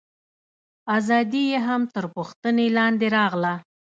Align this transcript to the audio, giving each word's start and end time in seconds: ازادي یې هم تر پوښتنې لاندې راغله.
ازادي 0.97 1.43
یې 1.51 1.59
هم 1.67 1.81
تر 1.95 2.05
پوښتنې 2.15 2.65
لاندې 2.77 3.07
راغله. 3.17 3.53